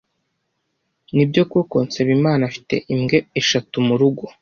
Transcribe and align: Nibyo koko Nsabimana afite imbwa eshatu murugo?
Nibyo 1.15 1.41
koko 1.51 1.75
Nsabimana 1.87 2.41
afite 2.49 2.75
imbwa 2.93 3.17
eshatu 3.41 3.75
murugo? 3.87 4.25